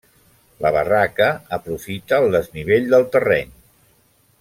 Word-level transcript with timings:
La 0.65 0.71
barraca 0.75 1.27
aprofita 1.59 2.21
el 2.25 2.35
desnivell 2.39 2.91
del 2.95 3.09
terreny. 3.17 3.57